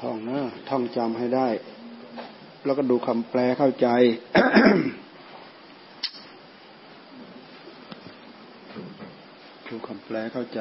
[0.00, 0.38] ท่องนะ
[0.68, 1.48] ท่องจำให้ได้
[2.64, 3.88] แล้วก็ดูคำแปลเข้าใจ
[9.68, 10.60] ดูคำแปลเข้าใจ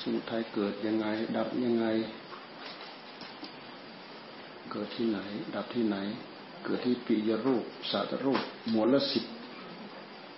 [0.00, 1.86] สมุทัยเกิดยังไง ดับยังไง
[4.72, 5.18] เกิดที่ไหน
[5.54, 5.96] ดับที่ไหน
[6.64, 9.24] เกิดที่ปิยรูปสัตรูป หมวดละสิบ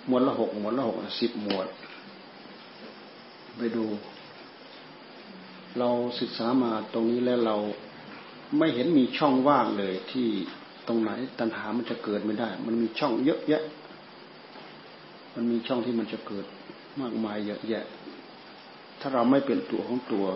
[0.06, 1.66] หมวดละหกหมวดละหกสิบหมวด
[3.56, 3.86] ไปดู
[5.78, 7.56] เราศึกษามาตรงนี้แล้วเรา
[8.58, 10.28] ไม่เห็นมีช่องว่างเลยที่
[10.88, 13.62] ตรงไหนตัณหามันจะเกิดไม่ได้ มันมีช่องเยอะแยะ
[15.34, 16.46] มันมีช่องที่มันจะเกิด
[17.00, 17.84] มากมายเยอะแยะ
[19.00, 20.26] ถ้าเราไม่เป็นตัวของตัว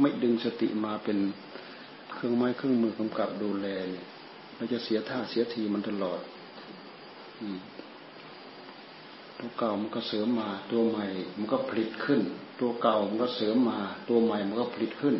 [0.00, 1.18] ไม่ดึงสติมาเป็น
[2.12, 4.06] เครื่องไม้เครื่องมือกำกับดูแลเนี่ย
[4.56, 6.20] เราจะเสียท่าเสียทีมันตลอด
[9.38, 11.06] ตัวเก่ามันก็เสริมมา ตัวใหม่
[11.38, 12.20] มันก็ผลิตขึ้น
[12.60, 15.16] ตัวเก่ามันก็เสริมมา ตัวใหม่มันก็ผลิตขึ้น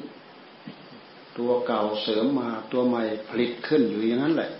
[1.39, 4.51] ตัวเก่าเสริมมา ตัวใหม่ผลิตขึ้นอยู่อย่างนั้นแหละ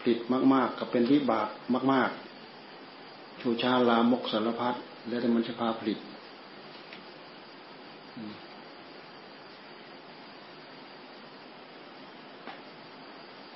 [0.00, 1.48] ผลิตมาก ๆ ก็เป็นวิบาก
[1.92, 2.10] มาก
[2.76, 4.74] ๆ ชูชาลามกสารพัด
[5.08, 5.98] แล้วแต่มันจะพาผลิต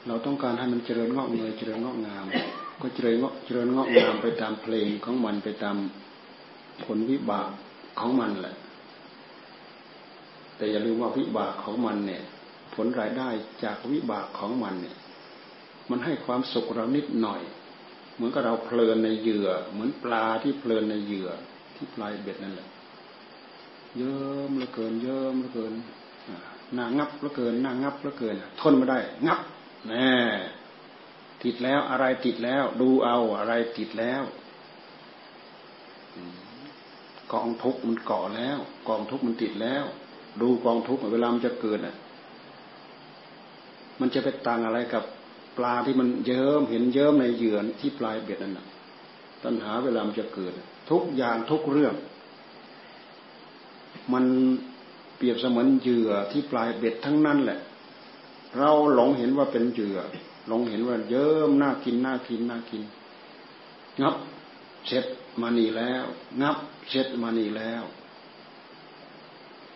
[0.06, 2.24] เราต้องการให้มันเจริญงอกเงยเจริญงอกงาม
[2.80, 5.76] ก็เจริญงอกเจริญงอกงามไปตามเพลงของมันไปตาม
[6.84, 7.50] ผลวิบาก
[8.00, 8.56] ของมันแหละ
[10.56, 12.22] แต่อย่าลืมว่าวิบากของมันเนี่ย
[12.74, 13.28] ผลรายได้
[13.64, 14.96] จากวิบากของมันเนี่ย
[15.90, 17.42] มันให้ความสุขเรานิดหน่อย
[18.14, 21.28] เหมือนกับเราเพลินในเหยื่อ เหมือนปลาที่เพลินในเหยื่อ
[21.76, 22.68] ที่ปลายเบ็ดนั่นแหละ
[23.96, 25.72] เยิ้มเหลือเกิน เยิ้มเหลือเกิน
[26.76, 29.40] น่างับเหลือเกินน่างับเหลือเกินทนไม่ได้ งับ
[29.88, 30.12] แน่
[31.42, 34.22] ติดแล้วอะไรติดแล้ว ดูเอาอะไรติดแล้ว
[37.32, 39.84] กองทุกมันเกาะแล้ว กองทุกมันติดแล้ว
[40.40, 41.96] ดูกองทุกเวลามันจะเกิดอะ
[44.00, 45.04] มันจะไปต่างอะไรกับ
[45.58, 48.66] ปลาที่มันเยิ้มเห็นเยิ้มในเหยื่อที่ปลายเบ็ดนั่นน่ะ
[49.42, 50.52] ตัณหาเวลามันจะเกิด
[50.90, 51.94] ทุกอย่างทุกเรื่อง
[54.12, 54.24] มัน
[55.16, 57.58] เปรียบเสมือนเหยื่อที่ปลายเบ็ดทั้งนั้นแหละ
[58.58, 59.98] เราหลงเห็นว่าเป็นเหยื่อ
[60.48, 62.82] หลงเห็นว่าเยิ้มน่ากินน่ากินน่ากิน
[64.00, 64.16] งับ
[64.86, 65.06] เช็ด
[65.40, 66.04] มานี่แล้ว
[66.40, 66.56] งับ
[66.88, 67.82] เช็ดมานี่แล้ว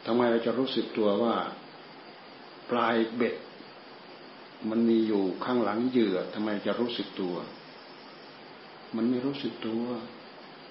[0.04, 1.36] ทำไมเราจะรู้สึกตัวว่า
[2.70, 3.34] ปลายเบ็ด
[4.70, 7.34] มันมีอยู่ข้างหลังเหยื่อทำไมจะรู้สึกตัว
[8.96, 9.84] มันไม่รู้สึกตัว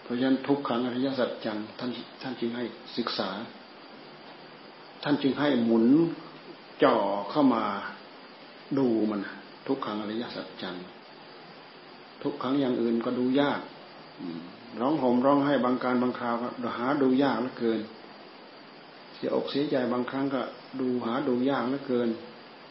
[0.02, 1.90] เพราะฉะนั้นทุกขังอริยสัจจังท่าน
[2.22, 2.64] ท่านจึงให้
[2.98, 3.30] ศึกษา
[5.04, 5.86] ท่านจึงให้หมุน
[6.84, 6.96] จ่อ
[7.32, 7.64] เข้ามา
[8.78, 9.22] ดูมัน
[9.68, 10.76] ทุกครั้งอริยสัจจัง
[12.24, 13.60] ทุกครั้งอย่างอื่นก็ดูยาก
[14.80, 17.80] ร้องห่มร้องให้บางการบางคราวก็หาดูยากเหลือเกิน
[19.14, 20.42] เสียอกเสียใจบางครั้งก็
[20.80, 22.10] ดูหาดูยากเหลือเกิน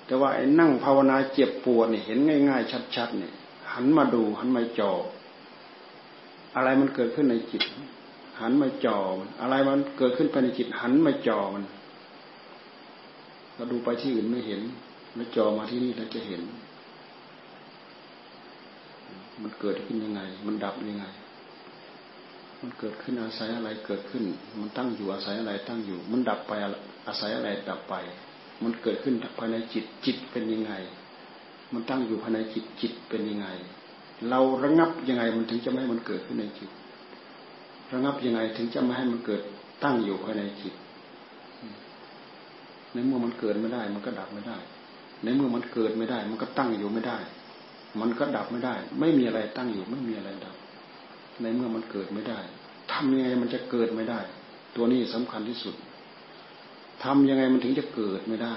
[0.07, 2.19] แต่ว่าไอ้นั่งภาวนาเจ็บปวดเนี่ยเห็น
[2.49, 3.33] ง่าย ๆ ชัดๆเนี่ย
[3.73, 4.93] หันมาดูหันมาจ่อ
[6.57, 7.63] อะไรมันเกิดขึ้นในจิต
[8.41, 11.65] หันมาจ่อมันอะไรมันเกิดขึ้นภายในจิต หันมาจ่อมัน
[13.55, 14.61] เราดูไปที่อื่นไม่เห็น
[15.15, 16.43] แล้วจอมาที่นี่เราจะเห็น
[19.43, 21.07] มันเกิดขึ้นยังไง มันดับยังไง
[22.61, 24.25] มันเกิดขึ้นอาศัยอะไรเกิดขึ้น
[24.61, 26.53] มันตั้งอยู่อาศัยอะไรตั้งอยู่ มันดับไป
[27.07, 27.95] อาศัยอะไรดับไป
[28.63, 30.73] มันเกิดขึ้นภายในจิตจิตเป็นยังไง
[31.73, 33.49] มันตั้งอยู่ภายในจิตจิตเป็นยังไง
[34.29, 36.71] เราระงับยังไงมันถึงจะไม่ให้มันเกิดขึ้นในจิต
[37.93, 39.41] ระงับยังไงถึงจะไม่ให้มันเกิด
[39.85, 40.75] ตั้งอยู่ภายในจิต
[42.93, 44.57] ในเมื่อมันเกิดไม่ได้ มันก็ดับไม่ได้
[45.25, 47.19] ในเมื่อมันเกิดไม่ได้ มันก็ตั้งอยู่ไม่ได้
[48.01, 50.57] มันก็ดับไม่ได้ ไม่มีอะไรตั้งอยู่ไม่มีอะไรดับ
[51.43, 52.39] ในเมื่อมันเกิดไม่ได้
[52.93, 54.21] ทำยังไงมันจะเกิดไม่ได้
[54.77, 55.75] ตัวนี้สำคัญที่สุด
[57.05, 58.55] ทำยังไงมันถึงจะเกิดไม่ได้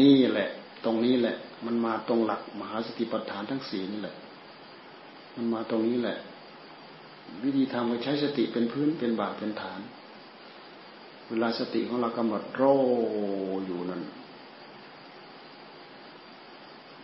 [0.00, 0.48] นี่แหละ
[0.84, 1.36] ตรงนี้แหละ
[1.66, 4.14] มันมาตรงหลักมหาสติปัฏฐานทั้งสี่นี่แหละ
[5.36, 6.16] มันมาตรงนี้แหละ
[7.44, 9.80] วิธีทำก็ใช้สติเป็นพื้นเป็นบาทเป็นฐาน
[11.28, 12.62] เวลาสติของเรากำหนดโร
[13.66, 14.02] อยู่นั่น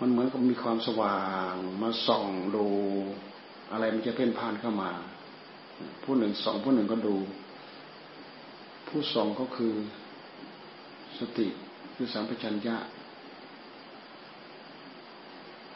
[0.01, 1.21] มันเหมือนกับมีความสว่า
[1.53, 2.27] งมาส่อง
[2.57, 2.67] ดู
[3.73, 4.91] อะไรมันจะเพ่นพ่านเข้ามา
[6.05, 7.17] ผู้หนึ่งส่องผู้หนึ่งก็ดู
[8.89, 9.75] ผู้ส่องก็คือ
[11.19, 11.49] สติ
[11.95, 12.77] คือสัมปชัญญะ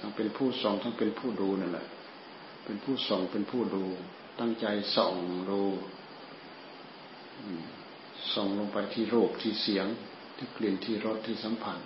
[0.01, 1.87] ทั้งเป็นผู้ส่องทั้งเป็นผู้ดูนั่นแหละ
[2.65, 3.85] เป็นผู้ส่องเป็นผู้ดู
[4.41, 5.15] ตั้งใจส่อง
[5.51, 5.61] ดู
[8.35, 9.87] ส่องลงไปที่รูปที่เสียง
[10.37, 11.79] ที่กลิ่นที่รสที่สัมผัส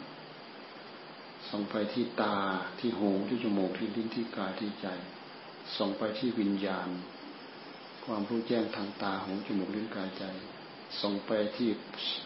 [1.50, 2.36] ส่องไปที่ตา
[2.78, 4.86] ที่หูที่จมูกที่ลิ้นที่กายที่ใจ
[5.78, 6.88] ส่งไปที่วิญญาณ
[8.04, 10.24] ความรู้แจ้งทางตาหูจมูกลิ้นกายใจ
[11.02, 11.68] ส่งไปที่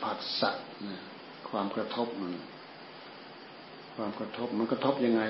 [0.02, 0.50] ผัสสะ
[0.86, 1.02] นะ
[1.48, 2.34] ความกระทบมัน
[3.94, 5.22] ความกระทบมันกระทบยังไง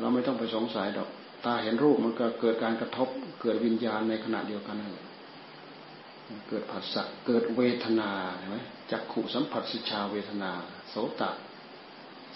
[0.00, 1.08] เราไม่ต้องไปสงสัยดอก
[1.44, 3.08] ตาเห็นรูปมันก็เกิดการกระทบ
[3.42, 5.06] เกิดวิญญาณในขณะเดียวกันนั่นแหละ
[6.48, 8.56] เกิดผัสสะเกิดเวทนาเห็นไหม
[8.90, 10.50] จักขุสัมผัสสิชาเวทนา
[10.90, 11.22] โสต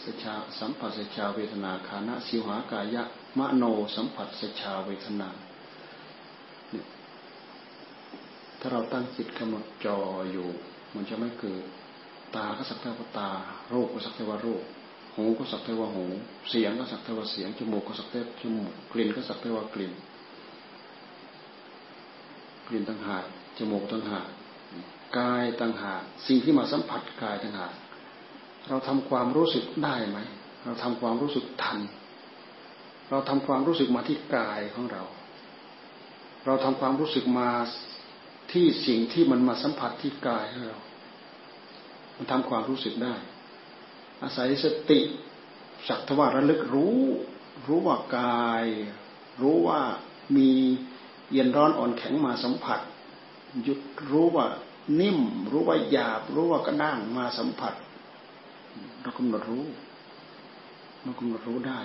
[0.07, 3.03] สชาสัมผัสสิชาเวทนาคานะสิวหากายะ
[3.39, 3.65] มโน
[3.97, 5.29] สัมผัสสิชาเวทนา
[8.61, 9.99] ถ้าเราตั้งจิตกำหนดจอ
[10.33, 10.49] อยู่
[10.95, 11.63] มันจะไม่เกิด
[12.37, 13.31] ตาก็สักแต่ว่าตา
[13.73, 14.63] รูปก็สักแต่ว่ารูป
[15.15, 16.05] หูก็สักแต่ว่าหู
[16.51, 19.93] เสียงก็สักแต่ว่าเสียง จมูกก็สักแต่จมูก กลิ่นก็สักแต่ว่ากลิ่น
[22.67, 23.25] กลิ่นต่างหาก
[23.59, 24.29] จมูกต่างหาก
[25.19, 27.73] กายต่างหาก สิ่งที่มาสัมผัสกายต่างหาก
[28.69, 30.19] เราทำความรู้สึกได้ไหม
[30.65, 31.79] เราทำความรู้สึกทัน
[33.11, 35.03] เราทำความรู้สึกมาที่กายของเรา
[36.47, 37.51] เราทำความรู้สึกมา
[38.53, 40.79] ที่สิ่งที่มันมาสัมผัสที่กายของเรา
[42.17, 43.15] มันทำความรู้สึกได้
[44.23, 45.01] อาศัยสติ
[45.89, 47.01] สักทว่าระลึกรู้
[47.67, 48.65] รู้ว่ากาย
[49.43, 49.81] รู้ว่า
[50.37, 50.51] มี
[51.33, 52.81] เย็นร้อนอ่อนแข็งมาสัมผัส
[53.63, 53.81] หยุด
[54.11, 54.47] รู้ว่า
[55.01, 55.19] นิ่ม
[55.53, 57.75] รู้ว่าหยาบ รู้ว่ากระด้างมาสัมผัส
[59.03, 59.65] เรากำหนดรู้
[61.03, 61.81] เรากำหนดรู้ได้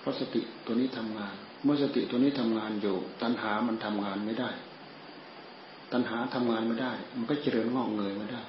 [0.00, 4.50] เพราะสติตัวนี้ทำงาน เมื่อสติตัวนี้ทำงานอยู่ ตัณหามันทำงานไม่ได้
[5.92, 8.42] ตัณหาทำงานไม่ได้ มันก็เจริญงอกเงยไม่ได้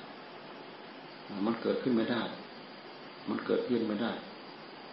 [1.46, 2.22] มันเกิดขึ้นไม่ได้
[3.30, 4.12] มันเกิดขึ้นไม่ได้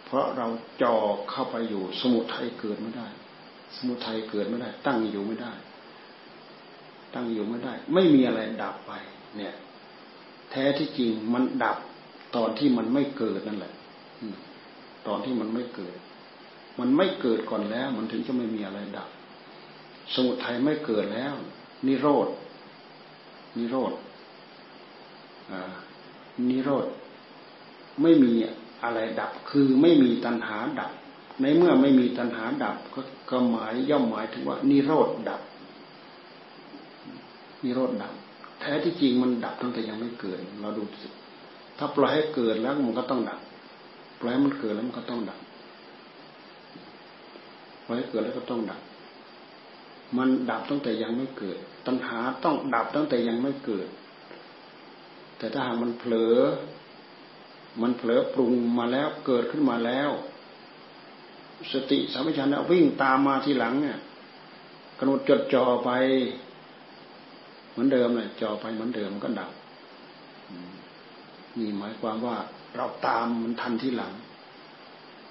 [0.05, 0.47] เพราะเรา
[0.81, 0.95] จ่อ
[1.29, 3.07] เข้าไปอยู่ สมุทัยเกิดไม่ได้
[3.75, 5.53] สมุทัยเกิดไม่ได้ ตั้งอยู่ไม่ได้
[7.13, 8.91] ตั้งอยู่ไม่ได้ ไม่มีอะไรดับไป
[9.37, 9.55] เนี่ย
[10.51, 11.77] แท้ที่จริงมันดับ
[12.35, 13.73] ตอนที่มันไม่เกิดนั่นแหละ
[15.07, 15.97] ตอนที่มันไม่เกิด
[16.79, 19.09] มันไม่เกิดก่อนแล้ว มันถึงจะไม่มีอะไรดับ
[20.13, 21.33] สมุทัยไม่เกิดแล้ว
[21.87, 22.27] นิโรธ
[23.57, 23.93] นิโรธ
[26.49, 26.85] นิโรธ
[28.01, 28.31] ไม่มี
[28.83, 30.91] อะไรดับ คือไม่มีตัณหาดับ
[31.41, 35.41] ในเมื่อไม่มีตัณหาดับก็ก็หมายย่อมหมายถึงว่า นิโรธดับ
[37.63, 38.13] นิโรธดับ
[38.59, 41.09] แท้ที่จริงมันดับตั้งแต่ยังไม่เกิด เราดูสิ
[41.77, 43.39] ถ้าปล่อยให้เกิดแล้วมันก็ต้องดับ
[44.19, 45.39] ปล่อยให้มันเกิดแล้วมันก็ต้องดับ
[47.85, 48.81] ปล่อยให้เกิดแล้วก็ต้องดับ
[50.17, 51.57] มันดับตั้งแต่ยังไม่เกิด
[51.87, 53.87] ตัณหาต้องดับตั้งแต่ยังไม่เกิด
[55.37, 56.35] แต่ถ้าหากมันเผลอ
[57.81, 60.09] มันเผลอปรุงมาแล้วเกิดขึ้นมาแล้ว
[61.71, 63.99] สติสัมปชัญญะวิ่งตามมาทีหลังเนี่ย
[64.97, 65.89] กำหนดจดจ่อไป
[67.71, 69.51] เหมือนเดิมเลยจ่อไปเหมือนเดิมก็ดับ
[71.57, 72.37] นี่หมายความว่า
[72.77, 74.13] เราตามมันทันที่หลัง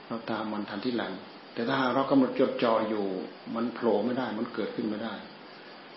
[0.08, 1.12] เราตามมันทันที่หลัง
[1.54, 3.06] แต่ถ้าเรากำหนดจดจ่ออยู่
[3.54, 5.14] มันโผล่ไม่ได้ มันเกิดขึ้นไม่ได้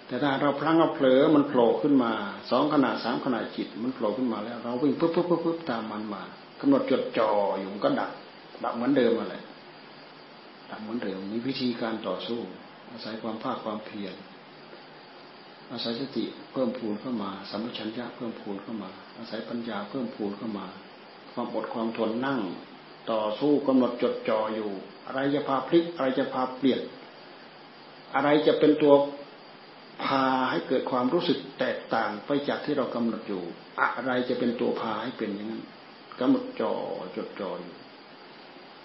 [0.07, 2.11] แต่ถ้าเราพลั้งเราเผลอมันโผล่ขึ้นมา
[2.51, 6.23] สองขนาดสามขนาดจิต มันโผล่ขึ้นมาแล้ว เราวิ่งปุ๊บปุ๊บปุ๊บปุ๊บตามมันมา
[6.59, 8.11] กำหนดจดจ่ออยู่ก็ดับ
[8.63, 9.35] ดับเหมือนเดิมอะไร
[10.69, 12.39] ดับเหมือนเดิมมีวิธีการต่อสู้
[12.91, 14.13] อาศัยความภาคความเพียร
[15.71, 20.67] อาศัยสติเพิ่มพูนเข้ามาสัมปชัญญะเพิ่มพูนเข้ามา อาศัยปัญญาเพิ่มพูนเข้ามา
[21.33, 22.39] ความอดความทนนั่ง
[23.11, 24.69] ต่อสู้กำหนดจดจ่ออยู่
[25.05, 26.81] อะไรจะพาพลิกอะไรจะพาเปลี่ยน
[28.15, 28.93] อะไรจะเป็นตัว
[30.05, 33.43] พาให้เกิดความรู้สึกแตกต่างไปจากที่เรากำหนดอยู่
[33.81, 35.63] อะไรจะเป็นตัวพาให้เป็นอย่างนั้น
[36.19, 36.73] กำหนดจอ
[37.15, 37.75] จดจ่ออยู่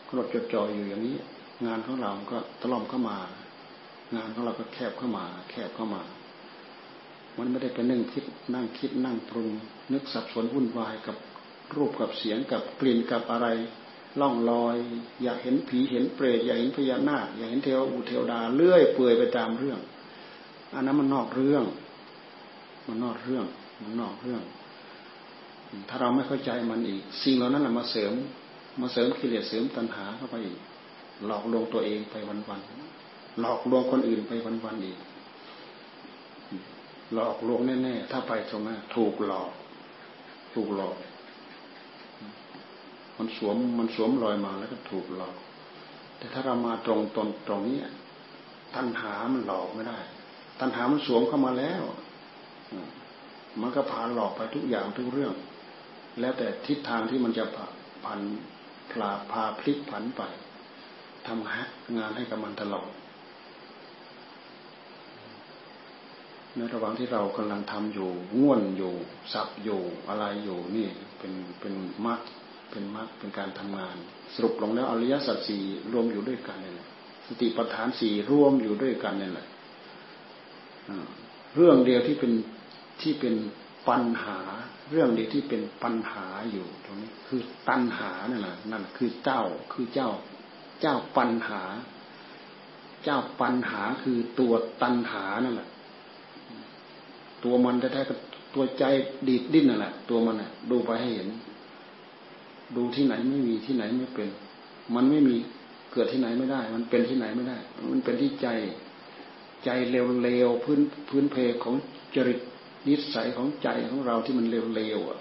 [0.07, 1.17] กำหนดจดจ่ออยู่อย่างนี้
[1.67, 3.19] งานของเราก็ตล่อมเข้ามา
[4.17, 6.03] งานของเราก็แคบเข้ามา แคบเข้ามา
[7.39, 8.25] มันไม่ได้ไปนั่งคิด
[8.55, 9.51] นั่งคิดนั่งปรุง
[9.93, 11.17] นึกสับสนวุ่นวายกับ
[11.77, 13.47] รูปกับเสียงกับกลิ่นกับอะไร
[14.21, 14.77] ล่องลอย
[15.23, 19.79] อยากเห็นผีเห็นเปรตอยากเห็นพญานาคอยากเห็นเทวอุเทวดาเลื่อยเปื่อยไปตามเรื่อง
[20.75, 21.65] อันนั้นมันนอกเรื่อง
[22.87, 23.45] มันนอกเรื่อง
[23.83, 24.43] มันนอกเรื่อง
[25.89, 28.13] ถ้าเราไม่เข้าใจมันอีก สิ่งเหล่านั้นแหละมาเสริม
[28.81, 30.59] มาเสริมกิเลสเสริมตัณหาเข้าไปอีก
[31.27, 34.33] หลอกลวงตัวเองไปวันๆหลอกลวงคนอื่นไป
[34.65, 34.99] วันๆอีก
[37.13, 39.51] หลอกลวงแน่ๆถ้าไปตรงนั้นถูกหลอก
[40.55, 40.97] ถูกหลอก
[43.19, 45.37] มันสวมมันสวมรอยมาแล้วก็ถูกหลอก
[46.19, 47.79] แต่ถ้าเรามาตรงตรงตรงนี้
[48.75, 49.99] ตัณหามันหลอกไม่ได้
[50.61, 51.83] ตัณหามันสวมเข้ามาแล้ว
[53.61, 55.35] มันก็พาหลอกไปทุกอย่างทุกเรื่อง
[56.21, 57.45] แล้วแต่ทิศทางที่มันจะ
[58.05, 58.21] ผัน
[58.91, 60.23] พลาพาพลิกผันไป
[61.27, 62.89] ทำงานให้กับมันตลอด
[66.57, 68.95] ในระหว่างที่เรากำลังทำอยู่ง่วนอยู่
[69.33, 71.75] สับอยู่อะไรอยู่นี่เป็นเป็น
[72.07, 72.21] มรรค
[72.71, 73.97] เป็นมรรคเป็นการทำงาน
[74.35, 76.87] สรุปลงแล้วอริยสัจสี่รวมอยู่ด้วยกันเลย
[77.27, 79.49] สติปัฏฐานสี่ร่วมอยู่ด้วยกันนี่แหละ
[81.57, 82.33] เรื่องเดียวที่เป็น
[83.03, 83.35] ที่เป็น
[83.89, 84.39] ปัญหา
[84.91, 89.43] เรื่องเดียวที่เป็นปัญหาอยู่ตรงนี้คือตัณหานั่นแหละนั่นคือเจ้า
[89.73, 90.11] คือเจ้า
[90.81, 91.63] เจ้าปัญหา
[93.05, 95.69] เจ้าปัญหาคือตัวตัณหานั่นแหละ
[97.45, 98.19] ตัวมันแท้ๆกับ
[98.55, 98.85] ตัวใจ
[99.29, 101.29] ดีดดิ้นนั่นแหละตัวมันน่ะ ดูไปให้เห็น
[102.77, 104.29] ดูที่ไหนไม่มีที่ไหนไม่เป็น
[104.95, 105.37] มันไม่มี
[105.93, 107.59] เกิดที่ไหนไม่ได้ มันเป็นที่ไหนไม่ได้
[107.93, 108.49] มันเป็นที่ใจ
[109.65, 111.75] ใจเร็วๆพื้นพื้นเพของ
[112.15, 112.41] จริต
[112.89, 115.21] นิสัยของใจของเราที่มันเร็วๆอะ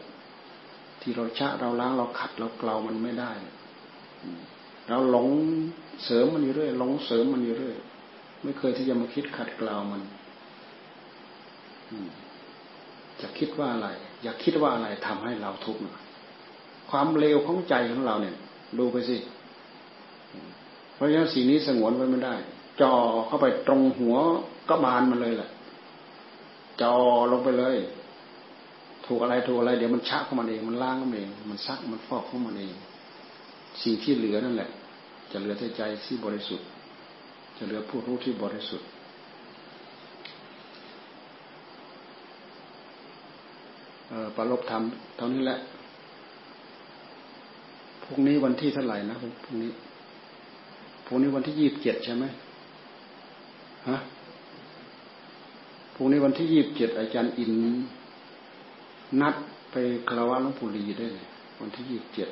[1.02, 3.32] ที่เราชะเราล้างเราขัดเราเกลามันไม่ได้
[4.90, 5.30] เราหลง
[6.06, 7.78] เสริมมันอยู่เรื่อยหลงเสริมมันอยู่เรื่อย
[8.44, 10.02] ไม่เคยที่จะมาคิดขัดเกลามัน
[13.22, 13.88] จะคิดว่าอะไร
[14.24, 15.82] อยาคิดว่าอะไรทำให้เราทุกข์
[16.90, 18.36] ความเลวของใจของเราเนี่ย
[18.78, 19.18] ดูไปสิ
[20.96, 22.36] เพราะฉะนั้นสิ่งนี้สงวนไว้ไม่ได้
[22.82, 22.94] จ่อ
[23.28, 24.16] เข้าไปตรงหัว
[24.70, 25.50] ก็บานมันเลยแหละ
[26.82, 26.96] จ่อ
[27.32, 27.76] ลงไปเลย
[29.06, 32.76] ถูกอะไรถูกอะไร เดี๋ยวมันชักเข้ามาเองมันล้างเข้ามาเอง มันซักมันฟอกเข้ามาเอง
[33.84, 34.70] สิ่งที่เหลือนั่นแหละ
[35.32, 36.68] จะเหลือแต่ใจที่บริสุทธิ์
[37.58, 38.88] จะเหลือผู้รู้ที่บริสุทธิ์
[44.36, 44.84] ปรลบธรรม
[45.18, 45.58] เท่านี้แหละ
[48.04, 49.72] พรุ่งนี้วันที่เท่าไหร่นะพรุ่งนี้
[51.06, 52.26] พรุ่งนี้วันที่ยี่บเจ็ดใช่ไหม
[53.90, 53.98] ฮะ
[55.96, 57.54] พรุ่งนี้วันที่ยี่บเจ็ดอาจารย์อิน
[59.22, 59.36] นัด
[59.72, 59.76] ไป
[60.08, 61.28] คารวะหลวงปู่ลีได้เลย
[61.60, 62.30] วันที่ยี่บเจ็ด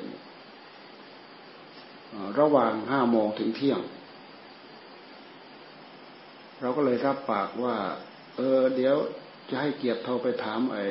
[2.38, 3.80] ระหว่างห้าโมงถึงเที่ยง
[6.60, 7.76] เราก็เลยรับปากว่า
[8.36, 8.96] เออ เดี๋ยว
[9.48, 10.84] จะให้เกียรติโทรไปถามไอ้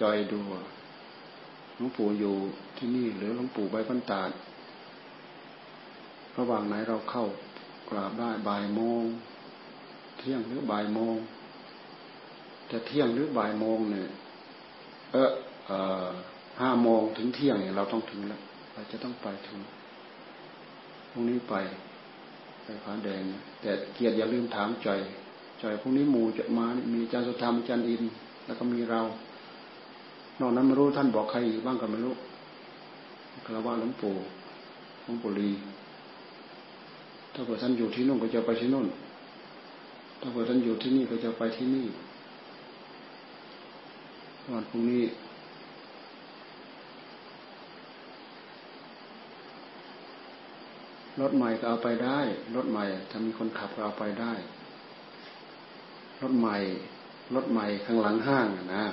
[0.00, 0.40] จอยดู
[1.76, 2.34] หลวงปู่อยู่
[2.76, 4.30] ที่นี่หรือหลวงปู่ใบพันตาด
[6.38, 7.24] ระหว่างไหนเราเข้า
[7.90, 9.02] กราบได้บ่ายโมง
[10.18, 11.16] เที่ยงหรือบ่ายโมง
[12.70, 14.08] จะเที่ยงหรือบ่ายโมงเนี่ย
[15.12, 15.30] เออ
[15.66, 15.72] เอ
[16.06, 16.08] อ
[16.60, 18.40] ห้าโมงถึงเที่ยงเนี่ยเราต้องถึงแล้ว
[18.74, 19.58] เราจะต้องไปถึง
[21.10, 21.54] พรุ่งนี้ไป
[22.64, 23.22] ไปผาแดง
[23.60, 25.00] แต่เกียรติอย่าลืมถามจอย
[25.62, 28.02] จอยพรุ่งนี้หมู่จะมามีอาจารย์สุธรรมอาจารย์อิน
[28.46, 29.00] แล้วก็มีเรา
[30.40, 32.14] นอกนั้นไม่รู้ท่านบอกใครอีกบ้างก็ไม่รู้
[33.46, 34.14] คารวะหลวงปู่
[35.04, 35.50] หลวงปู่ลี
[37.34, 38.86] ถ้าเกิดท่านอยู่ที่นู่นก็จะไปที่นู่น
[40.20, 41.86] ถ้าเกิดท่านอยู่ที่นี่ก็จะไปที่นี่
[44.52, 45.04] วันพรุ่งนี้
[51.20, 52.20] รถใหม่ก็เอาไปได้
[52.54, 54.32] รถใหม่ ถ้ามีคนขับก็เอาไปได้
[56.22, 56.56] รถใหม่
[57.34, 58.84] รถใหม่ข้างหลังห้างนะ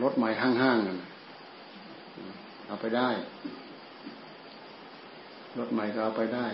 [0.00, 3.08] รถใหม่ห้างๆเอาไปได้
[5.58, 6.46] รถใหม่ก็เอาไปได้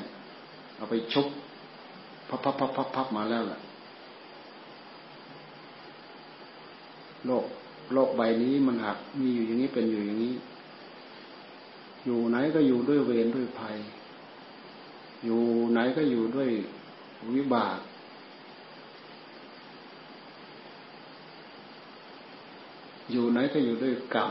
[0.76, 1.26] เอาไปชุบ
[2.28, 3.58] พับพับพับพับพับมาแล้วล่ะ
[7.26, 7.44] โลก
[7.92, 10.34] โลกใบนี้มันหักมีอยู่อย่างนี้เป็นอยู่อย่างนี้
[12.04, 13.76] อยู่ไหนก็อยู่ด้วยเวรด้วยภัย
[15.24, 15.40] อยู่
[15.72, 16.48] ไหนก็อยู่ด้วย
[17.34, 17.78] วิบาก
[23.10, 24.24] อยู่ไหนก็อยู่ด้วยกรร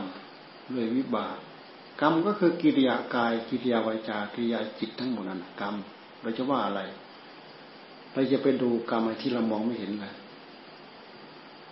[0.74, 1.36] ด้วยวิบาก
[2.00, 5.74] กรรมก็คือกิริยากายกิริยาวาจากิริยาจิตทั้งหมดนั้นกรรม
[6.22, 6.80] เราจะว่าอะไร
[8.12, 10.14] เราจะไปดูกรรมที่เรามองไม่เห็นเลย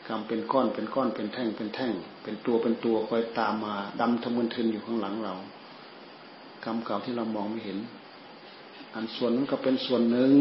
[0.08, 5.34] กรรมเป็นก้อนเป็นก้อนเป็นแท่งเป็นแท่ง เป็นตัวเป็นตัวคอยตามมาดำทะมึนทึนอยู่ข้างหลังเรา
[6.64, 7.78] กรรมเก่าที่เรามองไม่เห็น
[8.94, 10.32] อันส่วนนั้นก็เป็นส่วนหนึ่ง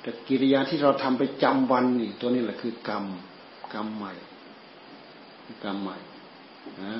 [0.00, 3.04] แต่กิริยาที่เราทำไปจำวันนี่ตัวนี้แหละคือกรรม
[3.74, 4.12] กรรมใหม่
[5.64, 5.96] กรรมใหม่
[6.82, 6.94] นะ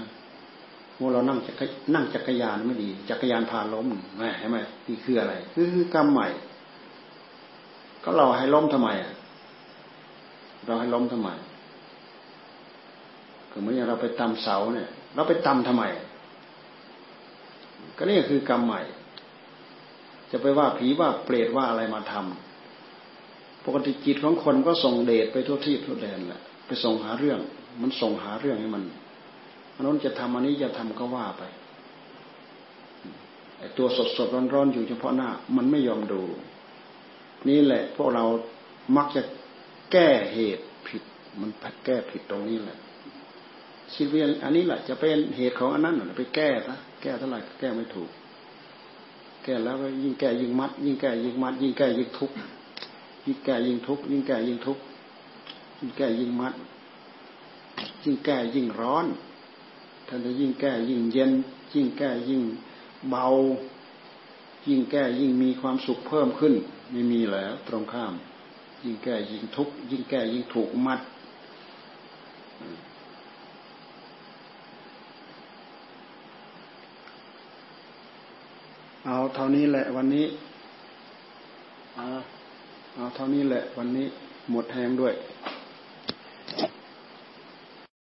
[0.96, 3.86] เมื่อเรานั่งจักรนั่งจักรยานไม่ดี จักรยานพาล้ม
[4.18, 6.28] แม่ใช่ไหมนี่คืออะไร คือกรรมใหม่
[8.02, 9.12] ก็เราให้ล้มทำไมอะ
[10.66, 11.28] เราให้ล้มทำไม
[13.50, 15.84] ก็เหมือนอย่างเราไปตำเสาเนี่ย เราไปตำทำไม
[17.96, 18.80] ก็นี่คือกรรมใหม่
[20.30, 27.40] จะไปว่าผีว่าเปรตว่าอะไรมาทำปกติจิตของคนก็ส่งเดชไปทั่วที่ทั่วแดนแหละไปส่งหาเรื่อง
[27.82, 28.82] มันส่งหาเรื่องให้มัน
[29.74, 31.42] อันนั้นจะทำอันนี้จะทำก็ว่าไป
[33.58, 36.22] ไอตัวสดสดร้อนร้อนอยู่เฉพาะหน้า มันไม่ยอมดู
[37.48, 38.24] นี่แหละ พวกเรา
[38.96, 39.22] มักจะ
[39.92, 41.02] แก้เหตุผิด
[41.40, 41.50] มัน
[41.84, 42.78] แก้ผิดตรงนี้แหละ
[43.94, 48.10] ชีวิตอันนี้แหละจะเป็นเหตุของอันนั้นไปแก้นะแก้เท่าไหร่แก้ไม่ถูก
[49.44, 52.34] แก้แล้วก็ยิ่งแก้ยิ่งมัด ยิ่งแก้ยิ่งมัด ยิ่งแก้ยิ่งทุกข์
[53.26, 54.82] ยิ่งแก้ยิ่งทุกข์ยิ่งแก้ยิ่งทุกข์
[55.80, 56.54] ยิ่งแก้ยิ่งมัด
[58.02, 59.06] ยิ่งแก้ยิ่งร้อน
[60.06, 61.32] ท่านจะยิ่งแก้ยิ่งเย็น
[61.74, 62.42] ยิ่งแก้ยิ่ง
[63.10, 63.26] เบา
[64.68, 66.54] ยิ่งแก้ยิ่งมีความสุขเพิ่มขึ้น
[66.92, 68.12] ไม่มีแล้วตรงข้าม
[68.84, 71.00] ยิ่งแก้ยิ่งทุกข์ยิ่งแก้ยิ่งถูกมัด
[79.06, 80.26] เอาเท่านี้แหละวันนี้
[81.96, 82.06] เอา
[82.94, 84.06] เอาเท่านี้แหละวันนี้
[84.50, 85.14] หมดแหงด้วย